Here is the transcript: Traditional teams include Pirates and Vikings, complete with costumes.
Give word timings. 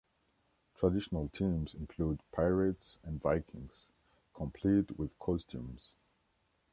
Traditional 0.73 1.29
teams 1.29 1.75
include 1.75 2.21
Pirates 2.31 2.97
and 3.03 3.21
Vikings, 3.21 3.91
complete 4.33 4.97
with 4.97 5.19
costumes. 5.19 5.95